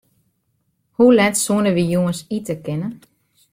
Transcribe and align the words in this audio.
Hoe 0.97 1.11
let 1.17 1.35
soenen 1.43 1.75
wy 1.77 1.85
jûns 1.93 2.19
ite 2.37 2.55
kinne? 2.65 2.89